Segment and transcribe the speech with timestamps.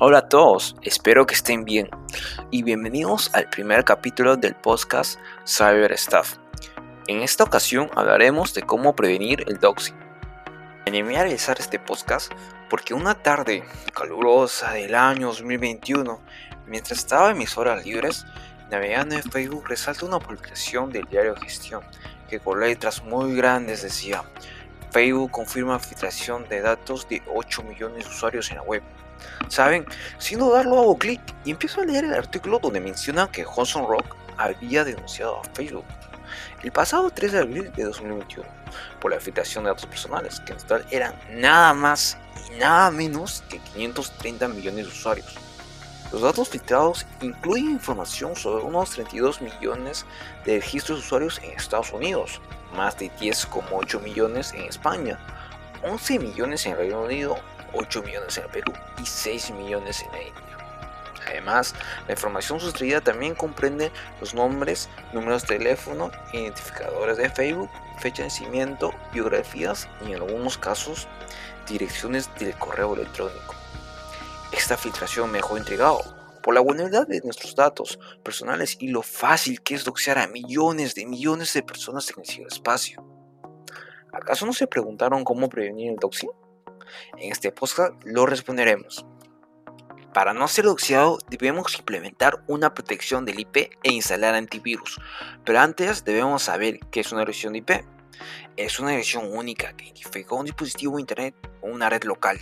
[0.00, 1.88] Hola a todos, espero que estén bien
[2.50, 6.38] y bienvenidos al primer capítulo del podcast Cyber Stuff.
[7.06, 9.94] En esta ocasión hablaremos de cómo prevenir el doxing.
[10.88, 12.32] Animé a realizar este podcast
[12.68, 13.62] porque una tarde
[13.94, 16.20] calurosa del año 2021,
[16.66, 18.26] mientras estaba en mis horas libres,
[18.72, 21.82] navegando en Facebook resalta una publicación del diario Gestión
[22.28, 24.24] que con letras muy grandes decía
[24.90, 28.82] Facebook confirma filtración de datos de 8 millones de usuarios en la web.
[29.48, 29.84] ¿Saben?
[30.18, 34.16] Sin dudarlo hago clic y empiezo a leer el artículo donde menciona que Hudson Rock
[34.36, 35.84] había denunciado a Facebook
[36.62, 38.48] el pasado 3 de abril de 2021
[39.00, 43.42] por la filtración de datos personales, que en total eran nada más y nada menos
[43.48, 45.34] que 530 millones de usuarios.
[46.12, 50.04] Los datos filtrados incluyen información sobre unos 32 millones
[50.44, 52.40] de registros de usuarios en Estados Unidos,
[52.74, 55.20] más de 10,8 millones en España,
[55.84, 57.36] 11 millones en el Reino Unido,
[57.74, 60.42] 8 millones en el Perú y 6 millones en la India.
[61.28, 61.76] Además,
[62.08, 68.30] la información sustraída también comprende los nombres, números de teléfono, identificadores de Facebook, fecha de
[68.30, 71.06] nacimiento, biografías y en algunos casos
[71.68, 73.59] direcciones del correo electrónico.
[74.60, 75.56] Esta filtración me dejó
[76.42, 80.94] por la vulnerabilidad de nuestros datos personales y lo fácil que es doxear a millones
[80.94, 83.02] de millones de personas en el ciberespacio.
[84.12, 86.30] ¿Acaso no se preguntaron cómo prevenir el doxing?
[87.16, 89.06] En este podcast lo responderemos.
[90.12, 95.00] Para no ser doxeado debemos implementar una protección del IP e instalar antivirus,
[95.42, 97.70] pero antes debemos saber qué es una dirección de IP.
[98.58, 102.38] Es una dirección única que identifica un dispositivo internet o una red local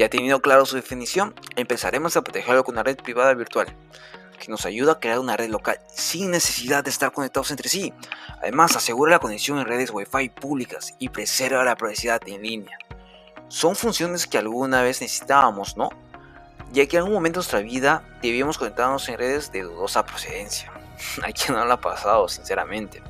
[0.00, 3.66] ya teniendo claro su definición, empezaremos a protegerlo con una red privada virtual,
[4.38, 7.92] que nos ayuda a crear una red local sin necesidad de estar conectados entre sí.
[8.40, 12.78] Además, asegura la conexión en redes Wi-Fi públicas y preserva la privacidad en línea.
[13.48, 15.90] Son funciones que alguna vez necesitábamos, ¿no?
[16.72, 20.72] Ya que en algún momento de nuestra vida debíamos conectarnos en redes de dudosa procedencia.
[21.22, 23.02] ¿A quien no lo ha pasado, sinceramente?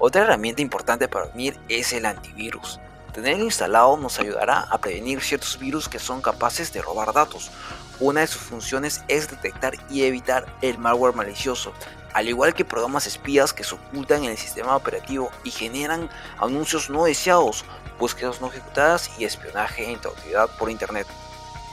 [0.00, 2.80] Otra herramienta importante para unir es el antivirus.
[3.14, 7.52] Tenerlo instalado nos ayudará a prevenir ciertos virus que son capaces de robar datos.
[8.00, 11.72] Una de sus funciones es detectar y evitar el malware malicioso,
[12.12, 16.90] al igual que programas espías que se ocultan en el sistema operativo y generan anuncios
[16.90, 17.64] no deseados,
[18.00, 21.06] búsquedas no ejecutadas y espionaje en autoridad por internet.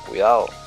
[0.07, 0.60] Cuidado.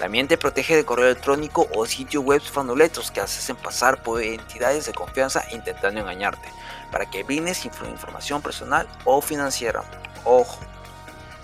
[0.00, 4.86] También te protege de correo electrónico o sitios web fraudulentos que hacen pasar por entidades
[4.86, 6.48] de confianza intentando engañarte,
[6.90, 9.84] para que brindes información personal o financiera.
[10.24, 10.58] Ojo,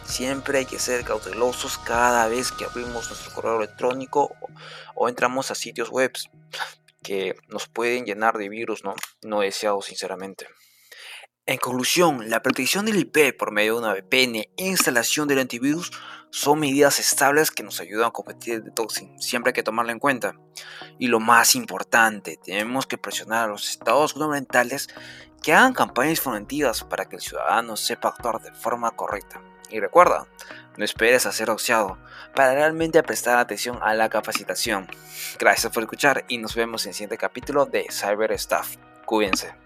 [0.06, 4.34] siempre hay que ser cautelosos cada vez que abrimos nuestro correo electrónico
[4.94, 6.12] o, entramos a sitios web
[7.02, 10.46] que nos pueden llenar de virus no, no deseados sinceramente.
[11.48, 15.92] En conclusión, la protección del IP por medio de una VPN e instalación del antivirus
[16.30, 20.00] son medidas estables que nos ayudan a combatir el detoxing, siempre hay que tomarlo en
[20.00, 20.34] cuenta.
[20.98, 24.88] Y lo más importante, tenemos que presionar a los estados gubernamentales
[25.40, 29.40] que hagan campañas informativas para que el ciudadano sepa actuar de forma correcta.
[29.70, 30.26] Y recuerda,
[30.76, 31.96] no esperes a ser oxeado
[32.34, 34.88] para realmente prestar atención a la capacitación.
[35.38, 38.78] Gracias por escuchar y nos vemos en el siguiente capítulo de Cyber Stuff.
[39.04, 39.65] Cuídense.